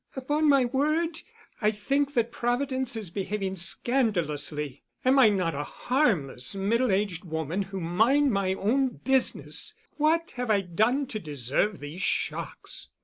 [0.15, 1.21] "Upon my word,
[1.61, 4.81] I think that Providence is behaving scandalously.
[5.05, 10.49] Am I not a harmless middle aged woman who mind my own business; what have
[10.49, 12.89] I done to deserve these shocks?"